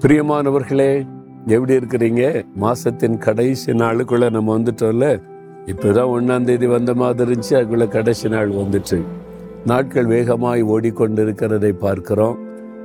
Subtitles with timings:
[0.00, 1.06] பிரியமானவர்களே
[1.46, 2.44] எப்படி இருக்கிறீங்க?
[2.60, 5.20] மாசத்தின் கடைசி நாளுக்குள்ள நம்ம வந்துட்டோம்ல?
[5.66, 9.02] இப்பதான் ஒன்னாம் தேதி வந்த மாதிரி இருந்துச்சு அதுக்குள்ள கடைசி நாள் வந்துட்டு.
[9.66, 12.38] நாட்கள் வேகமாய் ஓடிக்கொண்டிருக்கிறதை பார்க்கிறோம்.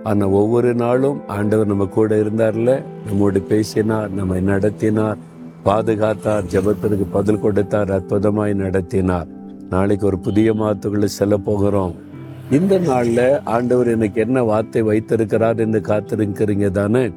[0.03, 2.83] ஆனால் ஒவ்வொரு நாளும் ஆண்டவர் நம்ம கூட இருந்தார்ல?
[3.05, 5.17] நம்மோடு பேசினார் நம்மை நடத்தினார்
[5.65, 9.27] பாதுகாத்தார் ஜெபத்திற்கு பதில் கொடுத்தார் அற்புதமாய் நடத்தினார்.
[9.69, 12.09] நாளைக்கு ஒரு புதிய மாதத்துக்குள்ள செல்ல போகிறோம்.
[12.51, 17.07] இந்த நாளில் ஆண்டவர் எனக்கு என்ன வார்த்தை வைத்திருக்கிறார் என்று காத்திருக்கிறீங்க தானே?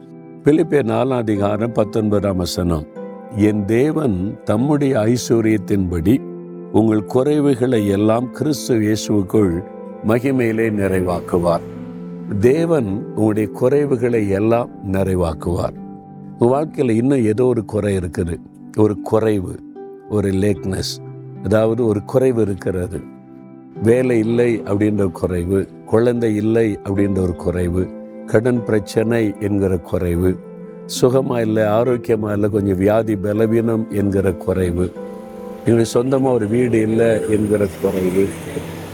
[0.44, 2.86] பிலிப்பிய நாலாம் அதிகாரம் பத்தொன்பதாம் வசனம்.
[3.36, 6.14] என் தேவன் தம்முடைய ஐஸ்வர்யத்தின்படி
[6.72, 9.64] உங்கள் குறைவுகளை எல்லாம் கிறிஸ்து இயேசுவுக்குள்
[10.06, 11.64] மகிமையிலே நிறைவாக்குவார்.
[12.40, 15.74] தேவன் உங்களுடைய குறைவுகளை எல்லாம் நிறைவாக்குவார்.
[16.38, 18.36] வாழ்க்கையில் இன்னும் ஏதோ ஒரு குறை இருக்குது.
[18.76, 19.58] ஒரு குறைவு
[20.10, 20.94] ஒரு லேக்னஸ்
[21.44, 23.00] அதாவது ஒரு குறைவு இருக்கிறது.
[23.82, 27.88] வேலை இல்லை அப்படின்ற குறைவு குழந்தை இல்லை அப்படின்ற ஒரு குறைவு
[28.26, 30.36] கடன் பிரச்சனை என்கிற குறைவு
[31.00, 34.92] சுகமா இல்லை ஆரோக்கியமா இல்லை கொஞ்சம் வியாதி பலவீனம் என்கிற குறைவு
[35.58, 38.28] எங்களுக்கு சொந்தமாக ஒரு வீடு இல்லை என்கிற குறைவு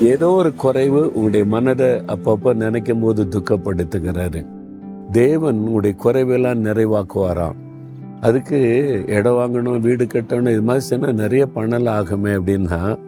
[0.01, 4.47] ஏதோ ஒரு குறைவு உங்களுடைய மனதை அப்பப்போ நினைக்கும் போது துக்கப்படுத்துகிறாரு.
[5.13, 7.55] தேவன் உங்களுடைய குறைவெல்லாம் நிறைவாக்குவாராம்.
[8.21, 8.59] அதுக்கு
[9.07, 12.99] இடம் வாங்கணும் வீடு கட்டணும் இது மாதிரி சொன்னால் நிறைய பணம் ஆகுமே அப்படின்னா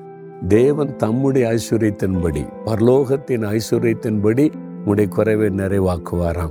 [0.49, 4.53] தேவன் தம்முடைய ஐஸ்வர்யத்தின்படி பரலோகத்தின் ஐஸ்வர்யத்தின்படி
[4.85, 6.51] உடைய குறைவை நிறைவாக்குவாராம்.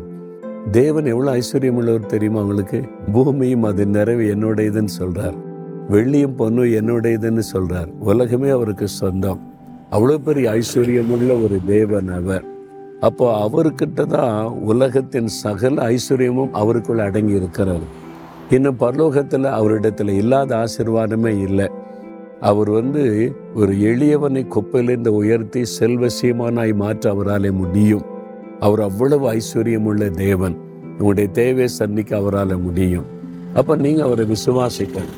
[0.72, 2.84] தேவன் எவ்வளோ ஐஸ்வர்யம் உள்ளவர் தெரியுமா உங்களுக்கு?
[3.12, 5.34] பூமியும் அது நிறைவு என்னுடையதுன்னு சொல்றார்.
[5.90, 7.90] வெள்ளியும் பொண்ணும் என்னுடையதுன்னு சொல்றார்.
[8.00, 9.40] உலகமே அவருக்கு சொந்தம்.
[9.92, 12.44] அவ்வளோ பெரிய ஐஸ்வர்யம் உள்ள ஒரு தேவன் அவர்.
[13.00, 18.00] அப்போ அவர்கிட்ட தான் உலகத்தின் சகல ஐஸ்வர்யமும் அவருக்குள் அடங்கி இருக்கிறார்
[18.50, 21.72] இன்னும் பரலோகத்தில் அவரிடத்துல இல்லாத ஆசீர்வாதமே இல்லை.
[22.50, 28.06] அவர் வந்து ஒரு எளியவனை குப்பையிலிருந்து உயர்த்தி செல்வ சீமானாய் மாற்ற அவராலே முடியும்.
[28.60, 30.56] அவர் அவ்வளவு ஐஸ்வர்யம் உள்ள தேவன்.
[30.92, 33.06] உங்களுடைய தேவை சந்திக்க அவரால் முடியும்.
[33.54, 35.18] அப்போ நீங்கள் அவரை விசுவாசிக்கணும்.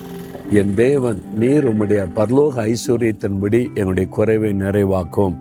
[0.51, 5.35] என் தேவன் நீர் உம்முடைய பரலோக ஐஸ்வர்யத்தின்படி என்னுடைய குறைவை நிறைவாக்கும்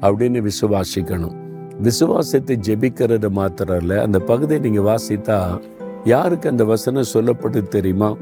[0.00, 1.36] அப்படின்னு விசுவாசிக்கணும்.
[1.82, 5.60] விசுவாசத்தை ஜெபிக்கிறது மாத்திரம் இல்லை அந்த பகுதியை நீங்கள் வாசித்தா
[6.04, 8.16] யாருக்கு அந்த வசனம் சொல்லப்பட்டு தெரியுமா?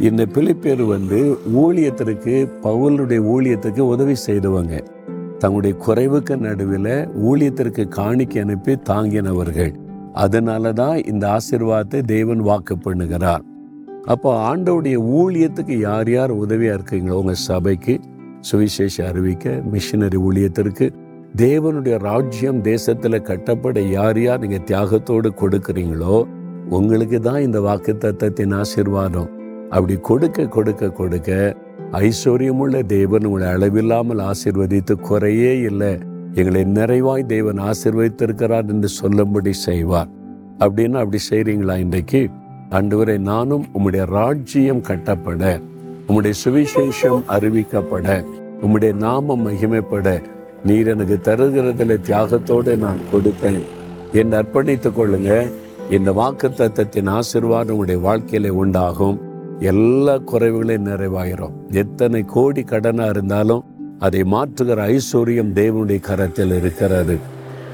[0.00, 1.18] இந்த பிலிப்பேர் வந்து
[1.60, 2.34] ஊழியத்திற்கு
[2.64, 4.74] பவுலுடைய ஊழியத்துக்கு உதவி செய்தவங்க.
[5.38, 9.72] தங்களுடைய குறைவுக்கு நடுவில் ஊழியத்திற்கு காணிக்கை அனுப்பி தாங்கினவர்கள்.
[10.12, 13.44] அதனால தான் இந்த ஆசிர்வாதத்தை தேவன் வாக்கு பண்ணுகிறார்.
[14.06, 18.00] அப்போ ஆண்டவுடைய ஊழியத்துக்கு யார் யார் உதவியாக இருக்கீங்களோ உங்கள் சபைக்கு
[18.40, 20.88] சுவிசேஷ அறிவிக்க மிஷினரி ஊழியத்திற்கு
[21.36, 26.26] தேவனுடைய ராஜ்யம் தேசத்தில் கட்டப்பட யார் யார் நீங்கள் தியாகத்தோடு கொடுக்குறீங்களோ
[26.70, 29.35] உங்களுக்கு தான் இந்த வாக்கு தத்தத்தின் ஆசிர்வாதம்.
[29.70, 31.56] அப்படி கொடுக்க கொடுக்க கொடுக்க
[31.92, 35.98] ஐஸ்வர்யமுள்ள தேவன் உங்களை அளவில்லாமல் ஆசிர்வதித்து குறையே இல்லை.
[36.34, 40.08] எங்களை நிறைவாய் தேவன் ஆசிர்வதித்திருக்கிறார் என்று சொல்லும்படி செய்வார்.
[40.58, 42.28] அப்படின்னு அப்படி செய்கிறீங்களா இன்றைக்கு?
[42.68, 45.60] அன்றுவரை நானும் உம்முடைய ராஜ்யம் கட்டப்பட
[46.08, 48.24] உம்முடைய சுவிசேஷம் அறிவிக்கப்பட
[48.62, 50.22] உம்முடைய நாமம் மகிமைப்பட
[50.64, 53.62] நீர் எனக்கு தருகிறதுல தியாகத்தோடு நான் கொடுப்பேன்.
[54.12, 55.50] என்னை அர்ப்பணித்துக் கொள்ளுங்க.
[55.90, 59.25] இந்த வாக்கு தத்தத்தின் ஆசீர்வாதம் உங்களுடைய வாழ்க்கையில உண்டாகும்.
[59.60, 63.64] எல்லா குறைவுகளையும் நிறைவாயிரும் எத்தனை கோடி கடனா இருந்தாலும்
[63.98, 67.18] அதை மாற்றுகிற ஐஸ்வர்யம் தேவனுடைய கரத்தில் இருக்கிறது.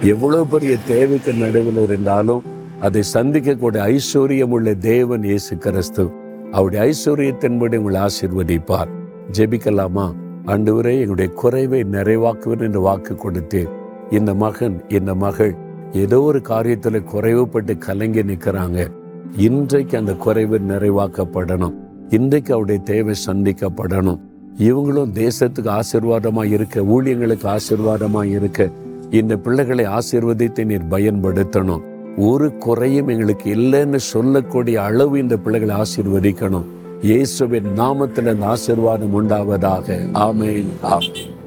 [0.03, 2.43] எவ்வளவு பெரிய தேவைக்கு நடுவில் இருந்தாலும்
[2.81, 6.10] அதை சந்திக்கக்கூடிய ஐஸ்வர்யம் உள்ள தேவன் இயேசு கிறிஸ்து.
[6.50, 8.88] அவருடைய ஐஸ்வர்யத்தின்படி உங்களை ஆசீர்வதிப்பார்.
[9.32, 10.14] ஜெபிக்கலாமா?
[10.47, 13.70] ஆண்டவரே எங்களுடைய குறைவை நிறைவாக்குவேன் என்று வாக்கு கொடுத்தேன்
[14.10, 15.54] இந்த மகன் இந்த மகள்
[15.93, 18.91] ஏதோ ஒரு காரியத்தில் குறைவுபட்டு கலங்கி நிற்கிறாங்க.
[19.37, 21.72] இன்றைக்கு அந்த குறைவு நிறைவாக்கப்படணும்.
[22.09, 24.19] இன்றைக்கு அவருடைய தேவை சந்திக்கப்படணும்.
[24.59, 28.70] இவங்களும் தேசத்துக்கு ஆசீர்வாதமா இருக்க ஊழியங்களுக்கு ஆசீர்வாதமா இருக்க
[29.10, 31.81] இந்த பிள்ளைகளை ஆசீர்வதித்து நீர் பயன்படுத்தணும்.
[32.16, 36.64] ஒரு குறையும் எங்களுக்கு இல்லைன்னு சொல்லக்கூடிய அளவு இந்த பிள்ளைகளை ஆசீர்வதிக்கணும்.
[37.03, 40.09] இயேசுவின் நாமத்தில் அந்த ஆசீர்வாதம் உண்டாவதாக.
[40.12, 40.69] ஆமென்.
[40.81, 41.40] ஆமென்.